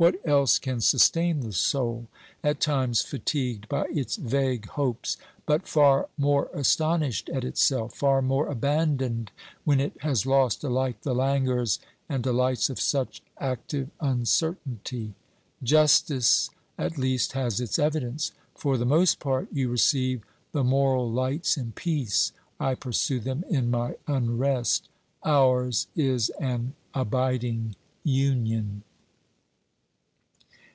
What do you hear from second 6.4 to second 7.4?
astonished